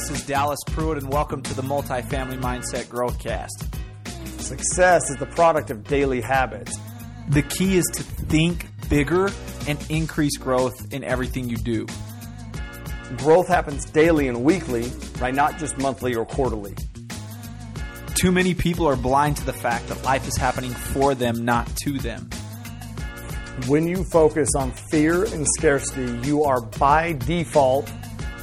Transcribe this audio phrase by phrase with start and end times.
[0.00, 4.40] This is Dallas Pruitt, and welcome to the Multifamily Mindset Growthcast.
[4.40, 6.74] Success is the product of daily habits.
[7.28, 9.30] The key is to think bigger
[9.68, 11.86] and increase growth in everything you do.
[13.18, 15.34] Growth happens daily and weekly, right?
[15.34, 16.74] Not just monthly or quarterly.
[18.14, 21.66] Too many people are blind to the fact that life is happening for them, not
[21.82, 22.30] to them.
[23.66, 27.92] When you focus on fear and scarcity, you are by default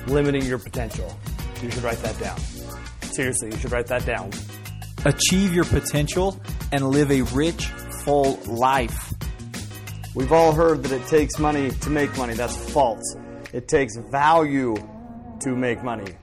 [0.05, 1.17] limiting your potential.
[1.61, 2.39] You should write that down.
[3.01, 4.29] Seriously, you should write that down.
[5.05, 6.39] Achieve your potential
[6.71, 7.65] and live a rich,
[8.03, 9.13] full life.
[10.13, 12.35] We've all heard that it takes money to make money.
[12.35, 13.15] That's false.
[13.53, 14.75] It takes value
[15.39, 16.13] to make money.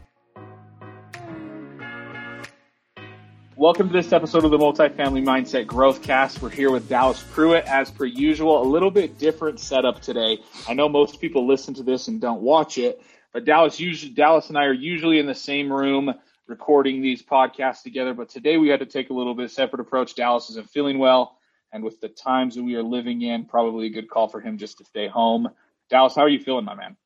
[3.57, 6.43] Welcome to this episode of the Multifamily Mindset Growth Cast.
[6.43, 8.63] We're here with Dallas Pruitt, as per usual.
[8.63, 10.39] A little bit different setup today.
[10.69, 13.01] I know most people listen to this and don't watch it,
[13.35, 16.15] but Dallas usually Dallas and I are usually in the same room
[16.47, 18.15] recording these podcasts together.
[18.15, 20.15] But today we had to take a little bit of separate approach.
[20.15, 21.37] Dallas isn't feeling well,
[21.73, 24.57] and with the times that we are living in, probably a good call for him
[24.57, 25.49] just to stay home.
[25.91, 26.97] Dallas, how are you feeling, my man?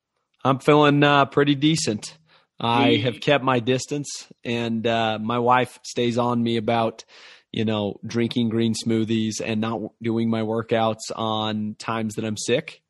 [0.45, 2.15] I'm feeling uh, pretty decent.
[2.61, 7.05] I have kept my distance, and uh, my wife stays on me about,
[7.51, 12.81] you know, drinking green smoothies and not doing my workouts on times that I'm sick.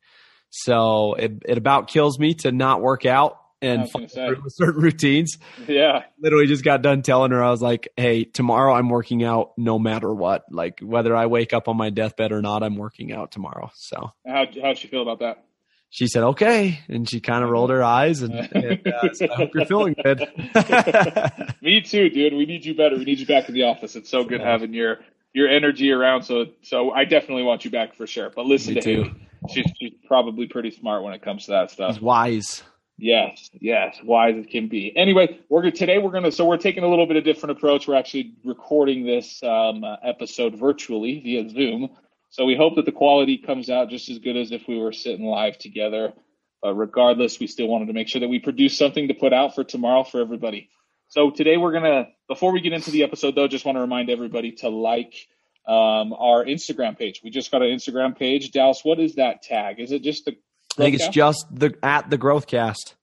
[0.50, 5.38] So it, it about kills me to not work out and certain routines.
[5.66, 6.04] Yeah.
[6.20, 9.78] Literally just got done telling her, I was like, hey, tomorrow I'm working out no
[9.78, 10.44] matter what.
[10.50, 13.70] Like whether I wake up on my deathbed or not, I'm working out tomorrow.
[13.74, 15.44] So how how'd she feel about that?
[15.90, 19.34] she said, "Okay," and she kind of rolled her eyes, and, and uh, said, "I
[19.34, 20.20] hope you're feeling good."
[21.60, 22.32] Me too, dude.
[22.32, 22.96] We need you better.
[22.96, 23.96] We need you back in the office.
[23.96, 24.50] It's so good yeah.
[24.50, 25.00] having your
[25.34, 26.22] your energy around.
[26.22, 28.30] So so I definitely want you back for sure.
[28.30, 29.02] But listen Me to too.
[29.02, 29.26] Haley.
[29.48, 31.94] She's she's probably pretty smart when it comes to that stuff.
[31.94, 32.62] She's wise.
[32.98, 34.94] Yes, yes, wise as can be.
[34.94, 37.88] Anyway, we're gonna, today we're gonna so we're taking a little bit of different approach.
[37.88, 41.88] We're actually recording this um, episode virtually via Zoom.
[42.28, 44.92] So we hope that the quality comes out just as good as if we were
[44.92, 46.12] sitting live together.
[46.62, 49.54] But regardless, we still wanted to make sure that we produce something to put out
[49.54, 50.68] for tomorrow for everybody.
[51.08, 54.10] So today we're gonna, before we get into the episode though, just want to remind
[54.10, 55.14] everybody to like
[55.66, 57.20] um, our Instagram page.
[57.22, 58.50] We just got an Instagram page.
[58.50, 59.80] Dallas, what is that tag?
[59.80, 60.32] Is it just the?
[60.78, 61.14] I think it's cast?
[61.14, 62.96] just the at the Growth Cast.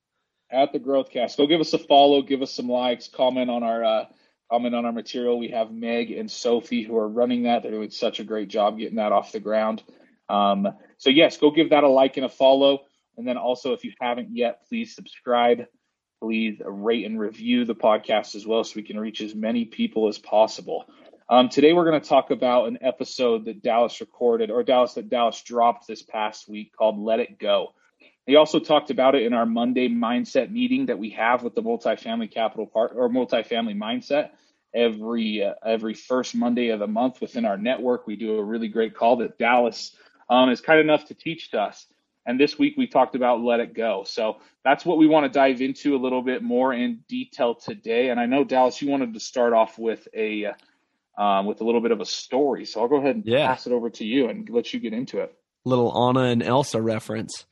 [0.51, 1.37] At the Growth Cast.
[1.37, 4.05] Go give us a follow, give us some likes, comment on our uh,
[4.49, 5.37] comment on our material.
[5.37, 7.63] We have Meg and Sophie who are running that.
[7.63, 9.83] They're doing such a great job getting that off the ground.
[10.29, 12.81] Um, so yes, go give that a like and a follow.
[13.17, 15.65] And then also, if you haven't yet, please subscribe.
[16.21, 20.07] Please rate and review the podcast as well so we can reach as many people
[20.07, 20.85] as possible.
[21.29, 25.09] Um, today, we're going to talk about an episode that Dallas recorded, or Dallas that
[25.09, 27.73] Dallas dropped this past week called Let It Go.
[28.25, 31.61] He also talked about it in our Monday mindset meeting that we have with the
[31.61, 34.29] multifamily capital part or multifamily mindset
[34.73, 38.07] every uh, every first Monday of the month within our network.
[38.07, 39.97] We do a really great call that Dallas
[40.29, 41.87] um, is kind enough to teach to us.
[42.25, 44.05] And this week we talked about let it go.
[44.05, 48.11] So that's what we want to dive into a little bit more in detail today.
[48.11, 50.53] And I know Dallas, you wanted to start off with a
[51.17, 52.65] um, with a little bit of a story.
[52.65, 53.47] So I'll go ahead and yeah.
[53.47, 55.33] pass it over to you and let you get into it.
[55.65, 57.45] Little Anna and Elsa reference.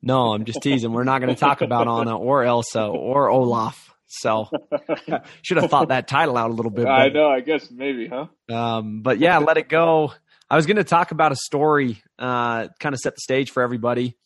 [0.00, 0.92] No, I'm just teasing.
[0.92, 3.92] We're not going to talk about Anna or Elsa or Olaf.
[4.06, 4.48] So
[5.42, 6.86] should have thought that title out a little bit.
[6.86, 7.28] I know.
[7.28, 8.26] I guess maybe, huh?
[8.54, 10.12] Um, but yeah, let it go.
[10.50, 13.62] I was going to talk about a story, uh, kind of set the stage for
[13.62, 14.16] everybody,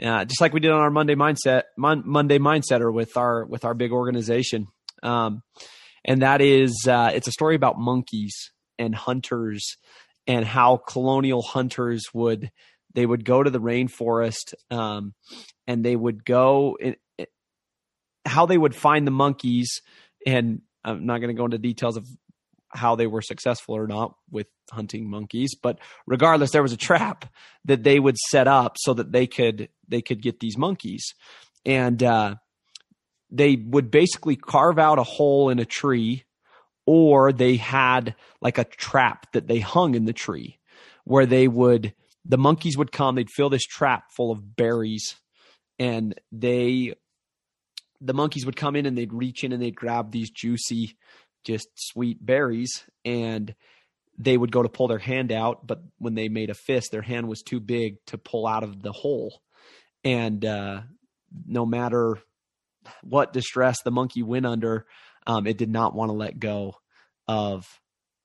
[0.00, 3.64] uh, just like we did on our Monday mindset, Mon- Monday mindsetter with our with
[3.64, 4.68] our big organization,
[5.02, 5.42] um,
[6.04, 9.76] and that is uh, it's a story about monkeys and hunters
[10.26, 12.50] and how colonial hunters would
[12.94, 15.14] they would go to the rainforest um,
[15.66, 16.96] and they would go in,
[18.24, 19.82] how they would find the monkeys.
[20.26, 22.06] And i'm not going to go into details of
[22.68, 27.24] how they were successful or not with hunting monkeys but regardless there was a trap
[27.64, 31.14] that they would set up so that they could they could get these monkeys.
[31.64, 32.36] And uh,
[33.34, 36.24] they would basically carve out a hole in a tree
[36.86, 40.58] or they had like a trap that they hung in the tree
[41.04, 41.94] where they would
[42.24, 45.16] the monkeys would come they'd fill this trap full of berries
[45.78, 46.94] and they
[48.00, 50.96] the monkeys would come in and they'd reach in and they'd grab these juicy
[51.44, 53.54] just sweet berries and
[54.16, 57.02] they would go to pull their hand out but when they made a fist their
[57.02, 59.42] hand was too big to pull out of the hole.
[60.04, 60.82] And uh,
[61.46, 62.18] no matter
[63.02, 64.86] what distress the monkey went under
[65.26, 66.76] um, it did not want to let go
[67.26, 67.66] of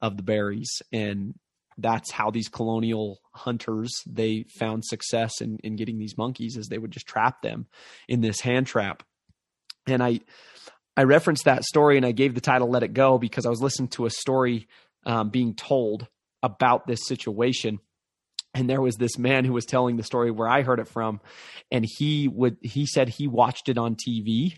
[0.02, 0.82] of the berries.
[0.92, 1.36] And
[1.78, 6.78] that's how these colonial hunters they found success in, in getting these monkeys as they
[6.78, 7.68] would just trap them
[8.08, 9.04] in this hand trap.
[9.88, 10.20] And i
[10.98, 13.62] I referenced that story and I gave the title "Let It Go" because I was
[13.62, 14.68] listening to a story
[15.06, 16.08] um, being told
[16.44, 17.80] about this situation
[18.54, 21.22] and there was this man who was telling the story where I heard it from
[21.72, 24.58] and he would he said he watched it on TV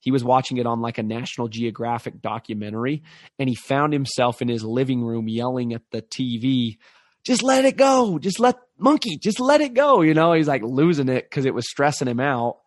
[0.00, 3.02] he was watching it on like a National Geographic documentary
[3.38, 6.78] and he found himself in his living room yelling at the TV
[7.24, 8.18] just let it go!
[8.18, 10.02] Just let monkey just let it go!
[10.02, 12.58] You know he's like losing it cuz it was stressing him out.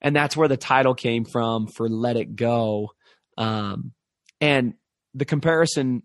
[0.00, 2.90] And that's where the title came from for let it go.
[3.38, 3.92] Um,
[4.40, 4.74] and
[5.14, 6.02] the comparison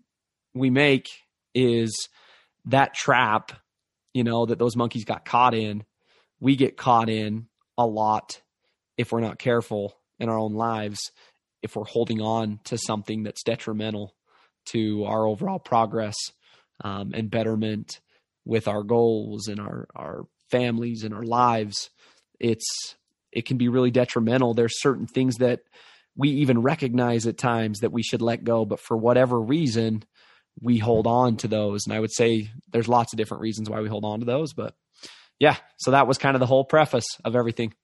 [0.54, 1.08] we make
[1.54, 2.08] is
[2.64, 3.52] that trap
[4.14, 5.84] you know, that those monkeys got caught in,
[6.40, 7.46] we get caught in
[7.76, 8.40] a lot
[8.96, 11.12] if we're not careful in our own lives,
[11.62, 14.14] if we're holding on to something that's detrimental
[14.66, 16.16] to our overall progress
[16.82, 18.00] um, and betterment
[18.44, 21.90] with our goals and our, our families and our lives.
[22.38, 22.96] It's
[23.32, 24.54] it can be really detrimental.
[24.54, 25.60] There's certain things that
[26.16, 30.02] we even recognize at times that we should let go, but for whatever reason,
[30.60, 31.86] we hold on to those.
[31.86, 34.52] And I would say there's lots of different reasons why we hold on to those,
[34.52, 34.74] but
[35.38, 37.74] yeah, so that was kind of the whole preface of everything.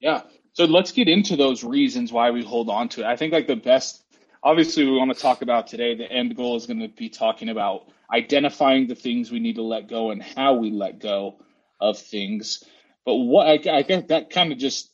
[0.00, 0.22] Yeah.
[0.54, 3.06] So let's get into those reasons why we hold on to it.
[3.06, 4.02] I think like the best
[4.42, 7.48] obviously we want to talk about today the end goal is going to be talking
[7.48, 11.36] about identifying the things we need to let go and how we let go
[11.80, 12.64] of things.
[13.04, 14.90] But what I, I guess that kind of just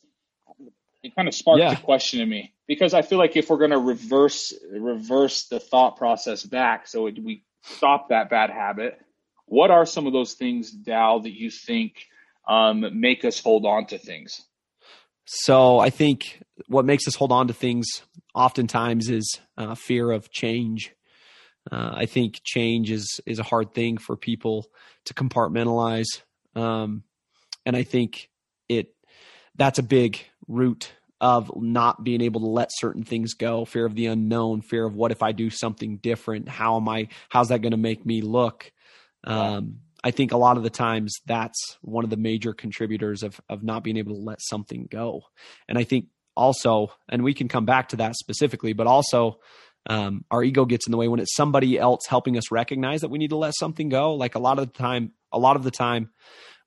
[1.03, 1.71] it kind of sparked yeah.
[1.71, 5.59] a question in me because I feel like if we're going to reverse reverse the
[5.59, 8.99] thought process back, so it, we stop that bad habit,
[9.45, 12.05] what are some of those things, Dal, that you think
[12.47, 14.41] um, make us hold on to things?
[15.25, 17.87] So I think what makes us hold on to things
[18.35, 20.93] oftentimes is uh, fear of change.
[21.69, 24.67] Uh, I think change is is a hard thing for people
[25.05, 26.21] to compartmentalize,
[26.55, 27.03] um,
[27.65, 28.29] and I think
[28.69, 28.93] it
[29.55, 33.95] that's a big root of not being able to let certain things go fear of
[33.95, 36.47] the unknown fear of what if i do something different?
[36.47, 38.71] How am i how's that going to make me look?
[39.23, 43.39] Um, i think a lot of the times that's one of the major contributors of
[43.49, 45.21] of not being able to let something go.
[45.67, 49.39] And i think also and we can come back to that specifically but also
[49.89, 53.09] um, our ego gets in the way when it's somebody else helping us recognize that
[53.09, 54.15] we need to let something go.
[54.15, 56.09] Like a lot of the time a lot of the time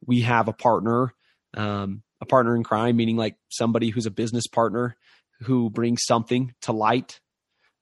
[0.05, 1.15] we have a partner
[1.57, 4.97] um, a partner in crime, meaning like somebody who's a business partner
[5.43, 7.21] who brings something to light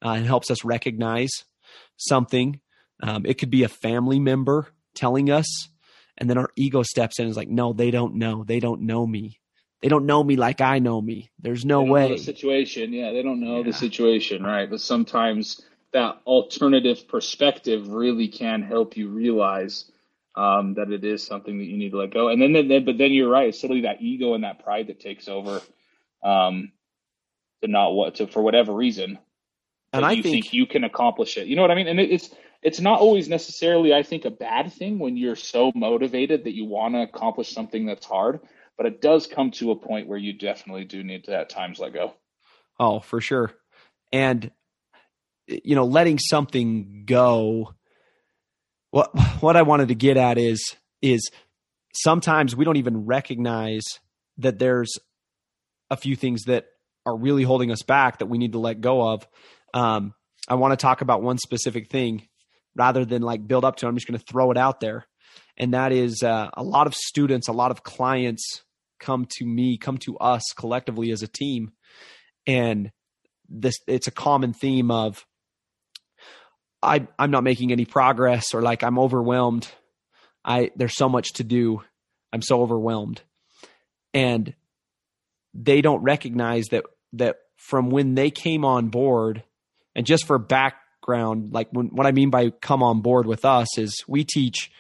[0.05, 1.31] uh, and helps us recognize
[1.97, 2.61] something.
[3.03, 5.69] Um, it could be a family member telling us,
[6.17, 8.45] and then our ego steps in and is like, no, they don't know.
[8.45, 9.41] They don't know me.
[9.83, 11.31] They don't know me like I know me.
[11.39, 12.09] There's no way.
[12.09, 12.93] the situation.
[12.93, 13.65] Yeah, they don't know yeah.
[13.65, 14.69] the situation, right?
[14.69, 15.61] But sometimes
[15.93, 19.91] that alternative perspective really can help you realize
[20.35, 22.29] um, that it is something that you need to let go.
[22.29, 23.49] And then, then, but then you're right.
[23.49, 25.61] It's literally that ego and that pride that takes over,
[26.23, 26.73] um,
[27.63, 29.19] to not what to for whatever reason.
[29.93, 31.47] And I you think, think, you can accomplish it.
[31.47, 31.89] You know what I mean?
[31.89, 32.31] And it, it's
[32.63, 36.65] it's not always necessarily, I think, a bad thing when you're so motivated that you
[36.65, 38.41] want to accomplish something that's hard.
[38.77, 41.79] But it does come to a point where you definitely do need to at times
[41.79, 42.15] let go.
[42.79, 43.53] Oh, for sure.
[44.13, 44.51] And
[45.47, 47.75] you know, letting something go
[48.91, 51.31] what what I wanted to get at is is
[51.95, 53.85] sometimes we don't even recognize
[54.39, 54.93] that there's
[55.91, 56.67] a few things that
[57.07, 59.27] are really holding us back that we need to let go of.
[59.73, 60.15] Um,
[60.49, 62.29] I want to talk about one specific thing
[62.77, 63.87] rather than like build up to.
[63.87, 65.07] It, I'm just going to throw it out there,
[65.57, 68.63] and that is uh, a lot of students, a lot of clients
[69.01, 71.73] come to me, come to us collectively as a team,
[72.47, 72.91] and
[73.49, 75.25] this it's a common theme of
[76.83, 79.69] I I'm not making any progress or like I'm overwhelmed.
[80.45, 81.83] I there's so much to do.
[82.33, 83.23] I'm so overwhelmed.
[84.15, 84.55] And
[85.55, 89.43] they don't recognize that that from when they came on board
[89.95, 93.79] and just for background like when, what I mean by come on board with us
[93.79, 94.71] is we teach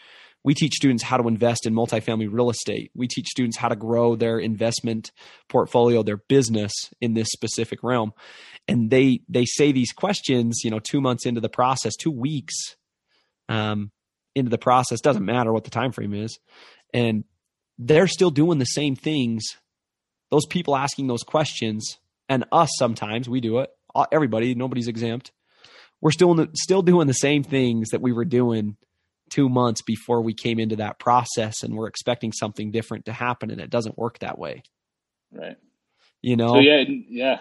[0.44, 2.92] we teach students how to invest in multifamily real estate.
[2.94, 5.10] We teach students how to grow their investment
[5.48, 8.12] portfolio, their business in this specific realm
[8.68, 12.54] and they they say these questions you know two months into the process two weeks
[13.48, 13.90] um,
[14.34, 16.38] into the process doesn't matter what the time frame is
[16.92, 17.24] and
[17.78, 19.42] they're still doing the same things
[20.30, 21.98] those people asking those questions
[22.28, 23.70] and us sometimes we do it
[24.12, 25.32] everybody nobody's exempt.
[26.00, 28.76] We're still the, still doing the same things that we were doing
[29.30, 33.50] two months before we came into that process and we're expecting something different to happen
[33.50, 34.62] and it doesn't work that way.
[35.32, 35.56] Right.
[36.22, 36.54] You know?
[36.54, 37.40] So yeah yeah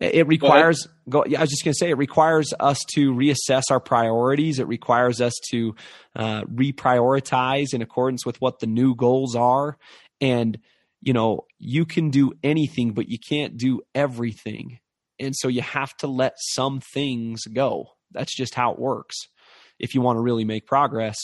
[0.00, 3.64] it requires go, yeah, I was just going to say it requires us to reassess
[3.70, 4.58] our priorities.
[4.58, 5.74] It requires us to
[6.16, 9.76] uh, reprioritize in accordance with what the new goals are.
[10.20, 10.58] And
[11.00, 14.78] you know, you can do anything, but you can't do everything.
[15.18, 17.90] And so you have to let some things go.
[18.10, 19.16] That's just how it works
[19.78, 21.16] if you want to really make progress.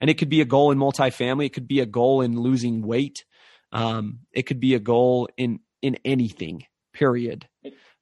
[0.00, 2.82] And it could be a goal in multifamily, it could be a goal in losing
[2.82, 3.24] weight,
[3.72, 6.64] um, it could be a goal in in anything.
[6.92, 7.48] Period.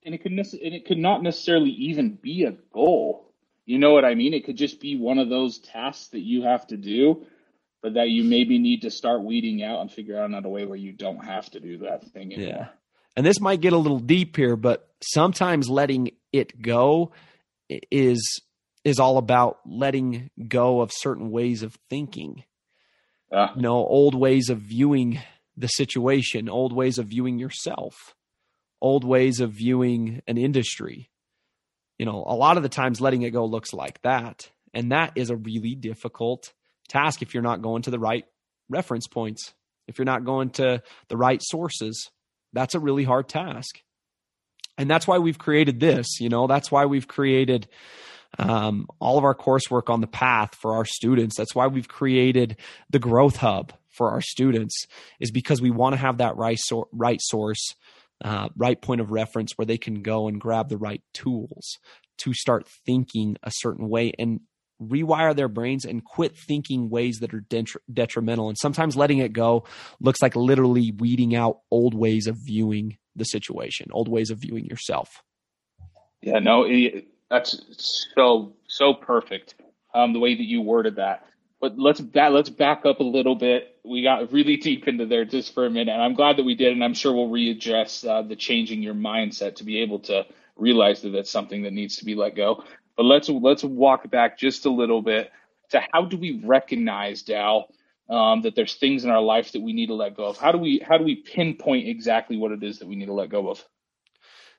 [0.05, 3.33] And it could and it could not necessarily even be a goal.
[3.65, 4.35] You know what I mean?
[4.35, 7.25] It could just be one of those tasks that you have to do,
[7.81, 10.77] but that you maybe need to start weeding out and figure out another way where
[10.77, 12.55] you don't have to do that thing anymore.
[12.59, 12.69] Yeah.
[13.17, 17.13] And this might get a little deep here, but sometimes letting it go
[17.91, 18.41] is
[18.85, 22.45] is all about letting go of certain ways of thinking.
[23.31, 23.51] Yeah.
[23.55, 25.21] You know, old ways of viewing
[25.57, 28.15] the situation, old ways of viewing yourself,
[28.83, 31.09] old ways of viewing an industry.
[31.99, 34.51] You know, a lot of the times letting it go looks like that.
[34.75, 36.53] And that is a really difficult
[36.89, 38.27] task if you're not going to the right
[38.69, 39.55] reference points,
[39.87, 42.11] if you're not going to the right sources.
[42.53, 43.81] That's a really hard task.
[44.77, 47.69] And that's why we've created this, you know, that's why we've created
[48.39, 51.37] um, all of our coursework on the path for our students.
[51.37, 52.57] That's why we've created
[52.91, 54.87] the Growth Hub for our students,
[55.21, 57.75] is because we want to have that right, so- right source,
[58.23, 61.79] uh, right point of reference where they can go and grab the right tools
[62.19, 64.41] to start thinking a certain way and
[64.83, 67.45] rewire their brains and quit thinking ways that are
[67.93, 68.49] detrimental.
[68.49, 69.65] And sometimes letting it go
[70.01, 74.65] looks like literally weeding out old ways of viewing the situation, old ways of viewing
[74.67, 75.23] yourself.
[76.21, 77.61] Yeah, no, it, that's
[78.15, 79.55] so so perfect.
[79.95, 81.27] Um, the way that you worded that.
[81.63, 83.77] But let's back let's back up a little bit.
[83.85, 86.57] We got really deep into there just for a minute, and I'm glad that we
[86.57, 86.73] did.
[86.73, 90.27] And I'm sure we'll readdress uh, the changing your mindset to be able to
[90.57, 92.65] realize that that's something that needs to be let go.
[92.97, 95.31] But let's let's walk back just a little bit
[95.71, 97.69] to how do we recognize Dal
[98.11, 100.39] um, that there's things in our life that we need to let go of?
[100.39, 103.15] How do we how do we pinpoint exactly what it is that we need to
[103.15, 103.65] let go of?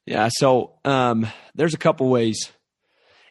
[0.06, 2.54] Yeah, so um, there's a couple ways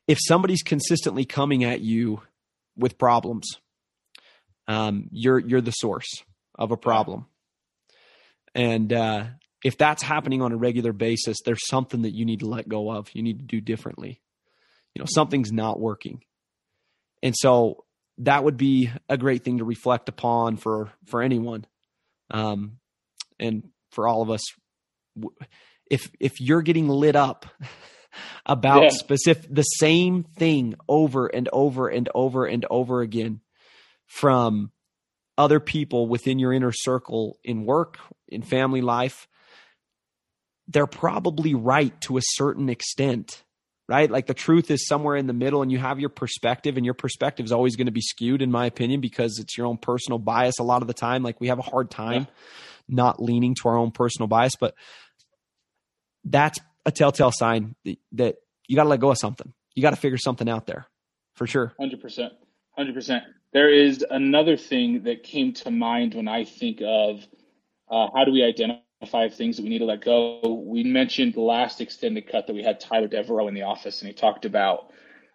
[0.07, 2.21] if somebody's consistently coming at you
[2.77, 3.47] with problems,
[4.69, 6.09] um, you're you're the source
[6.59, 7.27] of a problem,
[8.55, 9.25] and uh,
[9.65, 12.91] if that's happening on a regular basis, there's something that you need to let go
[12.91, 13.09] of.
[13.13, 14.21] You need to do differently.
[14.95, 16.23] You know, something's not working,
[17.23, 17.85] and so
[18.19, 21.65] that would be a great thing to reflect upon for for anyone,
[22.31, 22.79] um,
[23.39, 24.43] and for all of us.
[25.91, 27.47] If if you're getting lit up
[28.47, 28.89] about yeah.
[28.91, 33.41] specific the same thing over and over and over and over again
[34.07, 34.71] from
[35.39, 39.29] other people within your inner circle in work, in family life,
[40.69, 43.43] they're probably right to a certain extent,
[43.89, 44.11] right?
[44.11, 46.95] Like the truth is somewhere in the middle, and you have your perspective, and your
[46.95, 50.19] perspective is always going to be skewed, in my opinion, because it's your own personal
[50.19, 51.23] bias a lot of the time.
[51.23, 52.27] Like we have a hard time yeah.
[52.89, 54.75] not leaning to our own personal bias, but
[56.25, 57.75] that's a telltale sign
[58.13, 58.37] that,
[58.69, 59.53] you got to let go of something.
[59.75, 60.87] You got to figure something out there
[61.35, 61.75] for sure.
[61.81, 62.31] 100%.
[62.79, 63.23] 100%.
[63.53, 67.27] There is another thing that came to mind when I think of
[67.91, 70.63] uh, how do we identify things that we need to let go.
[70.67, 74.09] We mentioned the last extended cut that we had Tyler Devereaux in the office, and
[74.09, 74.93] he talked about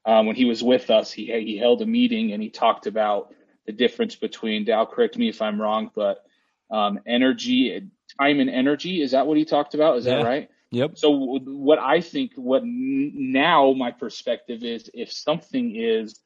[0.08, 3.34] um, when he was with us, he, he held a meeting and he talked about
[3.66, 6.24] the difference between, Dal, correct me if I'm wrong, but
[6.72, 7.90] um, energy,
[8.20, 9.02] time and energy.
[9.02, 9.98] Is that what he talked about?
[9.98, 10.18] Is yeah.
[10.18, 10.50] that right?
[10.72, 10.98] Yep.
[10.98, 16.20] So what I think, what now my perspective is, if something is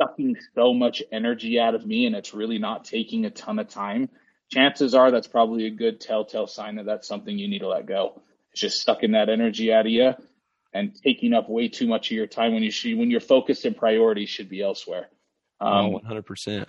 [0.00, 3.68] sucking so much energy out of me and it's really not taking a ton of
[3.68, 4.08] time,
[4.52, 7.86] chances are that's probably a good telltale sign that that's something you need to let
[7.86, 8.22] go.
[8.52, 10.12] It's just sucking that energy out of you
[10.72, 13.64] and taking up way too much of your time when you should, when your focus
[13.64, 15.08] and priorities should be elsewhere.
[15.60, 16.66] Um, oh, 100%.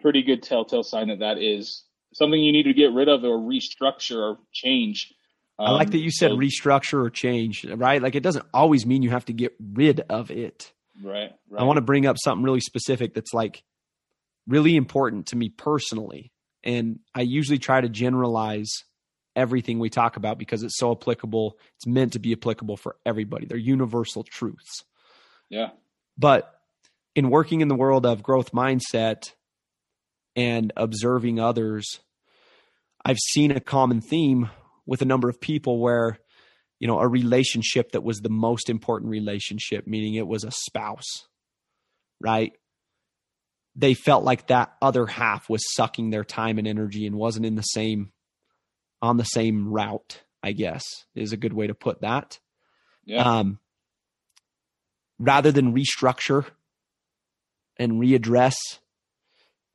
[0.00, 1.84] Pretty good telltale sign that that is
[2.14, 5.12] something you need to get rid of or restructure or change
[5.58, 8.02] um, I like that you said so, restructure or change, right?
[8.02, 10.72] Like it doesn't always mean you have to get rid of it.
[11.02, 11.60] Right, right.
[11.60, 13.62] I want to bring up something really specific that's like
[14.46, 16.32] really important to me personally.
[16.62, 18.70] And I usually try to generalize
[19.34, 21.58] everything we talk about because it's so applicable.
[21.76, 23.46] It's meant to be applicable for everybody.
[23.46, 24.84] They're universal truths.
[25.48, 25.70] Yeah.
[26.18, 26.52] But
[27.14, 29.32] in working in the world of growth mindset
[30.34, 32.00] and observing others,
[33.04, 34.50] I've seen a common theme
[34.86, 36.18] with a number of people where
[36.78, 41.28] you know a relationship that was the most important relationship meaning it was a spouse
[42.20, 42.52] right
[43.74, 47.54] they felt like that other half was sucking their time and energy and wasn't in
[47.54, 48.12] the same
[49.02, 50.82] on the same route i guess
[51.14, 52.38] is a good way to put that
[53.04, 53.38] yeah.
[53.38, 53.58] um
[55.18, 56.46] rather than restructure
[57.78, 58.54] and readdress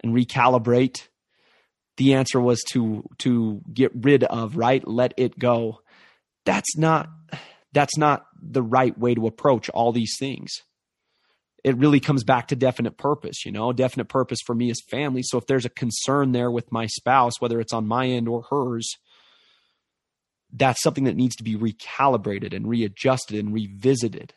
[0.03, 1.07] and recalibrate
[2.01, 5.79] the answer was to to get rid of right let it go
[6.45, 7.09] that's not
[7.73, 10.51] that's not the right way to approach all these things.
[11.63, 15.21] It really comes back to definite purpose, you know, definite purpose for me is family.
[15.23, 18.43] So if there's a concern there with my spouse, whether it's on my end or
[18.49, 18.89] hers,
[20.51, 24.33] that's something that needs to be recalibrated and readjusted and revisited.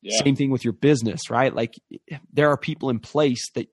[0.00, 0.22] Yeah.
[0.24, 1.54] Same thing with your business, right?
[1.54, 1.74] Like
[2.32, 3.68] there are people in place that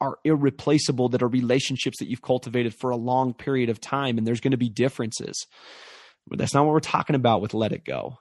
[0.00, 4.26] are irreplaceable, that are relationships that you've cultivated for a long period of time, and
[4.26, 5.46] there's going to be differences.
[6.26, 8.18] But that's not what we're talking about with let it go,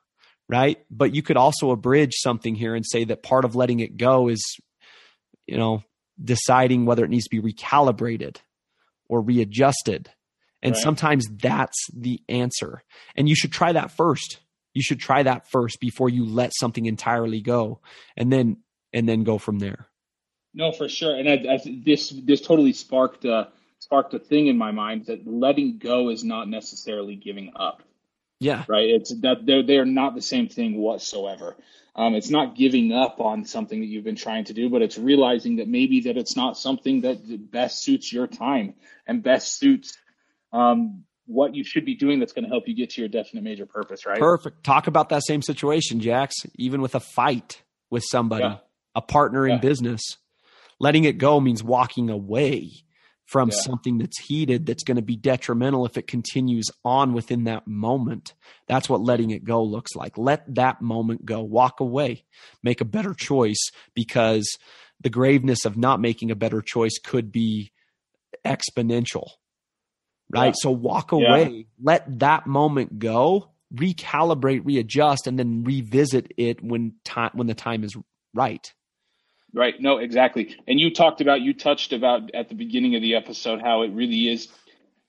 [0.47, 0.79] right?
[0.89, 4.27] But you could also abridge something here and say that part of letting it go
[4.27, 4.43] is,
[5.47, 5.83] you know,
[6.23, 8.37] deciding whether it needs to be recalibrated
[9.09, 10.09] or readjusted
[10.65, 10.81] and right.
[10.81, 12.81] sometimes that's the answer.
[13.15, 14.39] And you should try that first.
[14.73, 17.81] You should try that first before you let something entirely go
[18.17, 18.57] and then
[18.91, 19.87] and then go from there.
[20.55, 21.13] No, for sure.
[21.15, 25.27] And I, I, this this totally sparked a sparked a thing in my mind that
[25.27, 27.83] letting go is not necessarily giving up.
[28.39, 28.63] Yeah.
[28.67, 28.89] Right.
[28.89, 31.55] It's that they're they're not the same thing whatsoever.
[31.95, 34.97] Um, it's not giving up on something that you've been trying to do, but it's
[34.97, 38.73] realizing that maybe that it's not something that best suits your time
[39.07, 39.97] and best suits
[40.51, 43.43] um, what you should be doing that's going to help you get to your definite
[43.43, 44.19] major purpose, right?
[44.19, 44.63] Perfect.
[44.63, 48.57] Talk about that same situation, Jax, even with a fight with somebody, yeah.
[48.93, 49.59] a partner in yeah.
[49.59, 50.01] business.
[50.79, 52.71] Letting it go means walking away
[53.25, 53.57] from yeah.
[53.57, 58.33] something that's heated that's going to be detrimental if it continues on within that moment.
[58.67, 60.17] That's what letting it go looks like.
[60.17, 61.41] Let that moment go.
[61.41, 62.25] Walk away.
[62.61, 64.57] Make a better choice because
[65.01, 67.71] the graveness of not making a better choice could be
[68.45, 69.29] exponential
[70.29, 70.47] right?
[70.47, 70.53] Yeah.
[70.55, 71.63] So walk away, yeah.
[71.81, 77.83] let that moment go, recalibrate, readjust, and then revisit it when time when the time
[77.83, 77.95] is
[78.33, 78.73] right.
[79.55, 79.79] Right.
[79.79, 80.57] No, exactly.
[80.67, 83.93] And you talked about, you touched about at the beginning of the episode how it
[83.93, 84.49] really is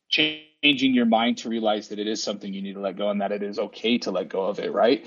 [0.09, 3.21] changing your mind to realize that it is something you need to let go and
[3.21, 4.73] that it is okay to let go of it.
[4.73, 5.05] Right.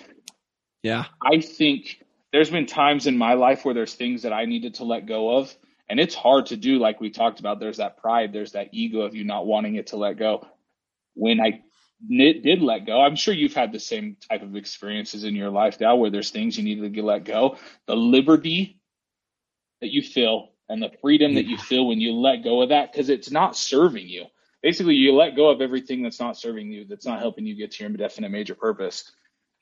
[0.84, 1.06] Yeah.
[1.24, 4.84] I think there's been times in my life where there's things that I needed to
[4.84, 5.56] let go of
[5.90, 7.62] and it's hard to do, like we talked about.
[7.62, 10.46] There's that pride, there's that ego of you not wanting it to let go.
[11.16, 11.62] When I
[12.08, 15.80] did let go, I'm sure you've had the same type of experiences in your life
[15.80, 17.58] now where there's things you needed to let go.
[17.88, 18.79] The liberty
[19.82, 22.92] that you feel and the freedom that you feel when you let go of that,
[22.92, 24.26] because it's not serving you.
[24.62, 27.72] Basically, you let go of everything that's not serving you, that's not helping you get
[27.72, 29.12] to your definite major purpose.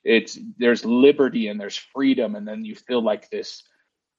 [0.04, 3.62] It's there's liberty and there's freedom, and then you feel like this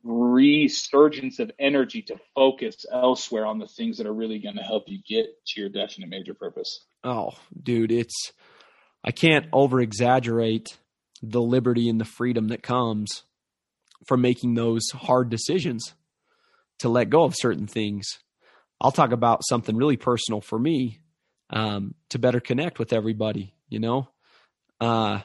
[0.04, 4.86] resurgence of energy to focus elsewhere on the things that are really going to help
[4.88, 6.86] you get to your definite major purpose.
[7.04, 7.32] Oh,
[7.62, 8.32] dude, it's
[9.04, 10.78] I can't over exaggerate
[11.22, 13.24] the liberty and the freedom that comes
[14.06, 15.94] from making those hard decisions
[16.80, 18.20] to let go of certain things.
[18.82, 21.00] I'll talk about something really personal for me
[21.50, 24.10] um, to better connect with everybody, you know?
[24.80, 25.20] Uh,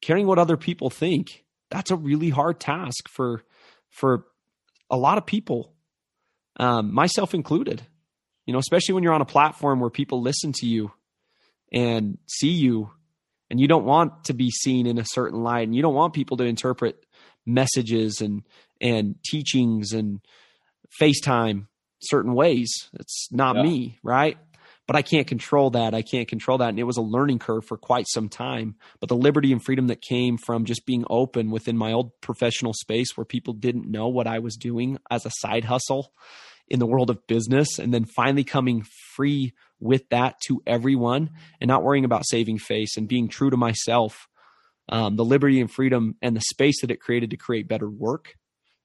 [0.00, 1.44] caring what other people think.
[1.70, 3.42] That's a really hard task for
[3.90, 4.26] for
[4.90, 5.72] a lot of people,
[6.60, 7.82] um, myself included.
[8.44, 10.92] You know, especially when you're on a platform where people listen to you
[11.72, 12.90] and see you,
[13.50, 16.14] and you don't want to be seen in a certain light, and you don't want
[16.14, 17.04] people to interpret
[17.46, 18.42] messages and
[18.80, 20.20] and teachings and
[21.00, 21.66] FaceTime
[22.00, 22.70] certain ways.
[22.94, 23.62] It's not yeah.
[23.62, 24.36] me, right?
[24.86, 25.94] but I can't control that.
[25.94, 26.68] I can't control that.
[26.68, 28.76] And it was a learning curve for quite some time.
[29.00, 32.72] But the liberty and freedom that came from just being open within my old professional
[32.72, 36.12] space where people didn't know what I was doing as a side hustle
[36.68, 41.30] in the world of business, and then finally coming free with that to everyone
[41.60, 44.26] and not worrying about saving face and being true to myself.
[44.88, 48.34] Um, the liberty and freedom and the space that it created to create better work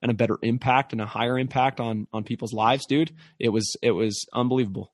[0.02, 3.12] and a better impact and a higher impact on on people's lives, dude.
[3.40, 4.92] It was it was unbelievable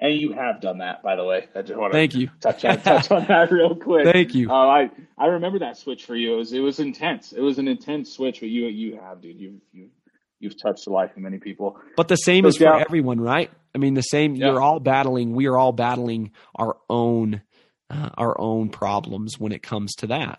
[0.00, 1.46] and you have done that, by the way.
[1.54, 2.30] I just want to thank you.
[2.40, 4.10] Touch on, touch on that real quick.
[4.10, 4.50] Thank you.
[4.50, 6.34] Uh, I I remember that switch for you.
[6.34, 7.32] It was it was intense.
[7.32, 9.38] It was an intense switch, but you you have, dude.
[9.38, 9.90] You you
[10.38, 11.78] you've touched the life of many people.
[11.96, 13.50] But the same is for everyone, right?
[13.74, 14.34] I mean, the same.
[14.34, 14.46] Yeah.
[14.46, 15.34] You're all battling.
[15.34, 17.42] We are all battling our own
[17.90, 20.38] uh, our own problems when it comes to that.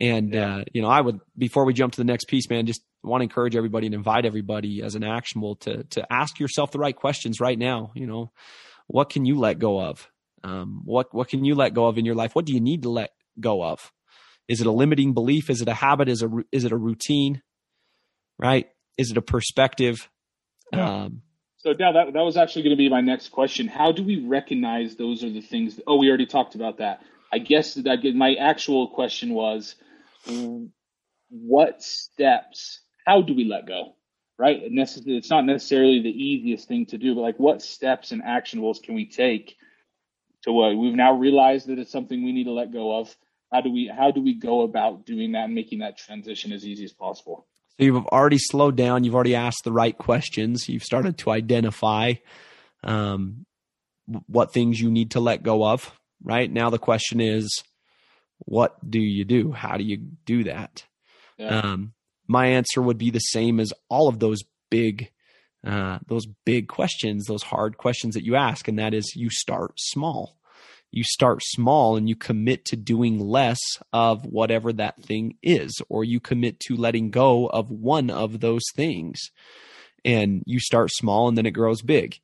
[0.00, 0.56] And yeah.
[0.56, 3.20] uh, you know, I would before we jump to the next piece, man, just want
[3.20, 6.96] to encourage everybody and invite everybody as an actionable to to ask yourself the right
[6.96, 7.92] questions right now.
[7.94, 8.32] You know
[8.86, 10.08] what can you let go of?
[10.42, 12.34] Um, what what can you let go of in your life?
[12.34, 13.92] What do you need to let go of?
[14.48, 15.50] Is it a limiting belief?
[15.50, 16.08] Is it a habit?
[16.08, 17.42] Is a is it a routine?
[18.38, 18.68] Right?
[18.96, 20.08] Is it a perspective?
[20.72, 21.04] Yeah.
[21.04, 21.22] Um,
[21.62, 23.68] so, Dal, that that was actually going to be my next question.
[23.68, 25.76] How do we recognize those are the things?
[25.76, 27.00] That, oh, we already talked about that.
[27.32, 29.76] I guess that my actual question was,
[31.28, 32.80] what steps?
[33.06, 33.94] How do we let go?
[34.38, 34.58] right?
[34.64, 38.94] It's not necessarily the easiest thing to do, but like what steps and actionables can
[38.94, 39.54] we take
[40.44, 43.14] to what we've now realized that it's something we need to let go of?
[43.52, 46.64] how do we how do we go about doing that and making that transition as
[46.64, 47.46] easy as possible?
[47.80, 49.04] So you've already slowed down.
[49.04, 50.68] You've already asked the right questions.
[50.68, 52.14] You've started to identify
[52.84, 53.46] um,
[54.26, 55.98] what things you need to let go of.
[56.22, 57.64] Right now, the question is,
[58.40, 59.52] what do you do?
[59.52, 60.84] How do you do that?
[61.38, 61.60] Yeah.
[61.60, 61.94] Um,
[62.28, 65.10] my answer would be the same as all of those big,
[65.66, 69.72] uh, those big questions, those hard questions that you ask, and that is, you start
[69.78, 70.36] small
[70.92, 73.60] you start small and you commit to doing less
[73.92, 78.64] of whatever that thing is, or you commit to letting go of one of those
[78.74, 79.20] things.
[80.04, 82.18] And you start small and then it grows big.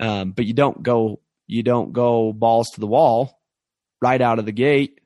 [0.00, 3.40] Um, but you don't go, you don't go balls to the wall
[4.00, 5.00] right out of the gate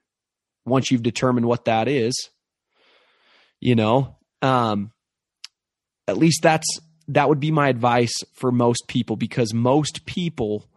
[0.65, 2.29] once you've determined what that is.
[3.61, 4.93] You know, um,
[6.07, 6.69] at least that's,
[7.09, 10.69] that would be my advice for most people because most people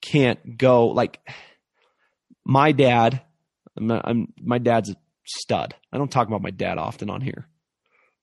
[0.00, 1.20] can't go like
[2.44, 3.22] my dad.
[3.76, 5.74] I'm, I'm my dad's a stud.
[5.92, 7.46] I don't talk about my dad often on here,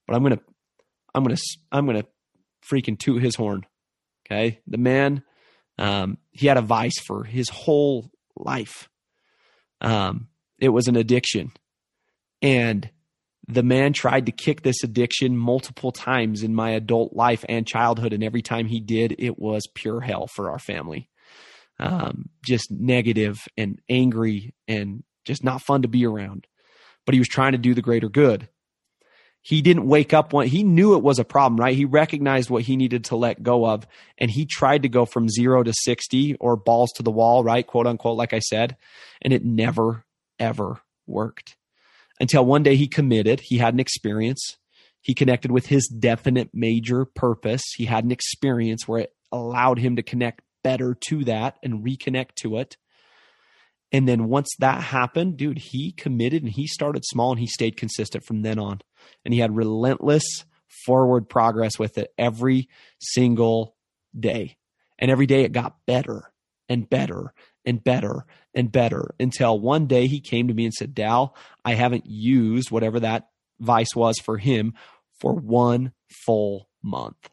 [0.07, 0.39] but I'm gonna
[1.13, 1.37] I'm gonna
[1.71, 2.05] I'm gonna
[2.69, 3.65] freaking toot his horn.
[4.25, 5.23] Okay, the man
[5.77, 8.89] um, he had a vice for his whole life.
[9.79, 10.27] Um,
[10.59, 11.51] it was an addiction,
[12.41, 12.89] and
[13.47, 18.11] the man tried to kick this addiction multiple times in my adult life and childhood,
[18.11, 21.09] and every time he did, it was pure hell for our family
[21.79, 26.47] um, just negative and angry and just not fun to be around.
[27.05, 28.49] But he was trying to do the greater good.
[29.41, 31.75] He didn't wake up one, he knew it was a problem, right?
[31.75, 33.87] He recognized what he needed to let go of
[34.17, 37.65] and he tried to go from zero to 60 or balls to the wall, right?
[37.65, 38.75] Quote unquote, like I said.
[39.21, 40.03] And it never,
[40.37, 41.55] ever worked
[42.19, 43.39] until one day he committed.
[43.39, 44.57] He had an experience.
[45.01, 47.63] He connected with his definite major purpose.
[47.75, 52.35] He had an experience where it allowed him to connect better to that and reconnect
[52.35, 52.75] to it.
[53.93, 57.77] And then once that happened, dude, he committed and he started small and he stayed
[57.77, 58.81] consistent from then on.
[59.23, 60.43] And he had relentless
[60.85, 62.67] forward progress with it every
[62.99, 63.77] single
[64.17, 64.57] day.
[64.99, 66.33] And every day it got better
[66.67, 70.93] and better and better and better until one day he came to me and said,
[70.93, 73.29] Dal, I haven't used whatever that
[73.61, 74.73] vice was for him
[75.21, 75.93] for one
[76.25, 77.29] full month.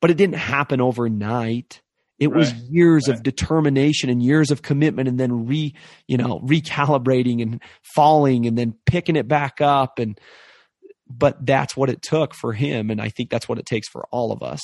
[0.00, 1.82] But it didn't happen overnight.
[2.22, 2.36] It right.
[2.36, 3.16] was years right.
[3.16, 5.74] of determination and years of commitment and then re,
[6.06, 7.60] you know, recalibrating and
[7.96, 10.20] falling and then picking it back up and
[11.08, 14.06] but that's what it took for him and I think that's what it takes for
[14.12, 14.60] all of us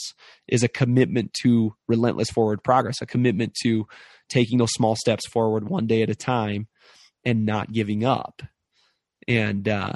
[0.47, 3.89] is a commitment to relentless forward progress, a commitment to
[4.29, 6.69] taking those small steps forward one day at a time
[7.25, 8.41] and not giving up.
[9.27, 9.95] And uh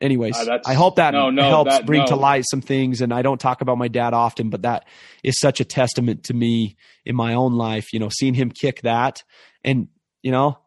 [0.00, 2.06] anyways, uh, I hope that no, no, helps that, bring no.
[2.06, 3.00] to light some things.
[3.00, 4.84] And I don't talk about my dad often, but that
[5.22, 7.92] is such a testament to me in my own life.
[7.92, 9.22] You know, seeing him kick that,
[9.64, 9.88] and
[10.22, 10.58] you know,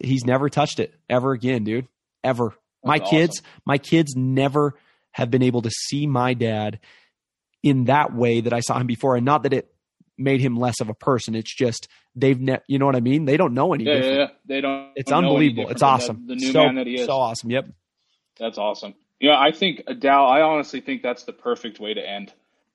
[0.00, 1.88] he's never touched it ever again, dude.
[2.24, 2.50] Ever.
[2.50, 3.10] That's my awesome.
[3.10, 4.74] kids, my kids never
[5.12, 6.80] have been able to see my dad
[7.62, 9.72] in that way that I saw him before, and not that it
[10.18, 11.34] made him less of a person.
[11.34, 13.24] It's just they've ne- you know what I mean.
[13.24, 13.94] They don't know any yeah.
[13.94, 14.26] Yeah, yeah.
[14.46, 14.90] They don't.
[14.96, 15.70] It's unbelievable.
[15.70, 16.26] It's awesome.
[16.26, 17.06] The, the new so, man that he is.
[17.06, 17.50] So awesome.
[17.50, 17.66] Yep.
[18.38, 18.94] That's awesome.
[19.20, 20.26] Yeah, I think Dal.
[20.26, 22.32] I honestly think that's the perfect way to end.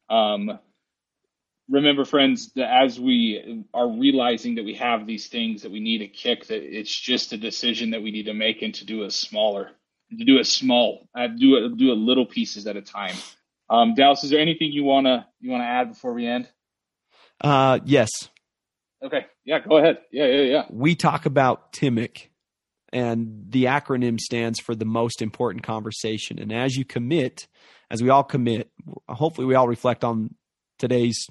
[0.09, 0.59] Um,
[1.69, 5.99] remember, friends, that as we are realizing that we have these things that we need
[5.99, 9.03] to kick, that it's just a decision that we need to make and to do
[9.03, 9.71] it smaller,
[10.17, 13.15] to do it small, uh, do it do it little pieces at a time.
[13.69, 16.47] Um, Dallas, is there anything you wanna you wanna add before we end?
[17.41, 18.09] Uh, yes.
[19.03, 19.25] Okay.
[19.43, 19.59] Yeah.
[19.59, 19.99] Go ahead.
[20.11, 20.25] Yeah.
[20.25, 20.41] Yeah.
[20.41, 20.63] Yeah.
[20.69, 22.29] We talk about TIMIC
[22.93, 26.39] and the acronym stands for the most important conversation.
[26.39, 27.47] And as you commit,
[27.91, 28.71] as we all commit,
[29.09, 30.35] hopefully we all reflect on
[30.79, 31.27] today's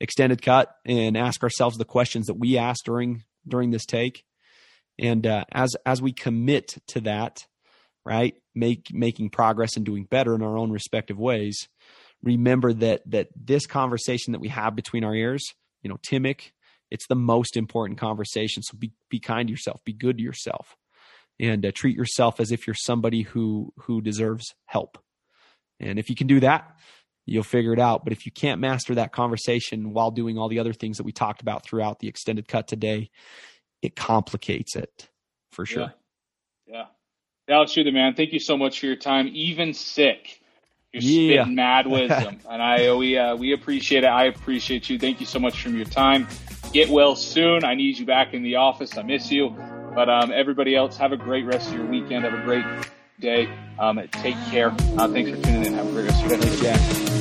[0.00, 4.24] extended cut and ask ourselves the questions that we asked during during this take.
[4.98, 7.46] And uh, as as we commit to that,
[8.04, 11.68] right, make making progress and doing better in our own respective ways,
[12.22, 15.42] remember that that this conversation that we have between our ears,
[15.82, 16.52] you know, TIMIC,
[16.90, 18.62] it's the most important conversation.
[18.62, 20.76] So be be kind to yourself, be good to yourself
[21.40, 24.98] and uh, treat yourself as if you're somebody who who deserves help.
[25.80, 26.76] And if you can do that,
[27.26, 28.04] you'll figure it out.
[28.04, 31.12] But if you can't master that conversation while doing all the other things that we
[31.12, 33.10] talked about throughout the extended cut today,
[33.80, 35.08] it complicates it
[35.50, 35.94] for sure.
[36.66, 36.84] Yeah.
[37.48, 37.56] Yeah.
[37.56, 38.14] Alex the man.
[38.14, 39.28] Thank you so much for your time.
[39.32, 40.40] Even sick.
[40.92, 41.42] You're yeah.
[41.42, 42.38] spitting mad wisdom.
[42.48, 44.08] and I we uh, we appreciate it.
[44.08, 44.98] I appreciate you.
[44.98, 46.28] Thank you so much for your time.
[46.72, 47.64] Get well soon.
[47.64, 48.96] I need you back in the office.
[48.96, 49.79] I miss you.
[49.94, 52.24] But um, everybody else, have a great rest of your weekend.
[52.24, 52.64] Have a great
[53.18, 53.48] day.
[53.78, 54.72] Um, take care.
[54.96, 55.74] Uh, thanks for tuning in.
[55.74, 57.19] Have a great rest of your day.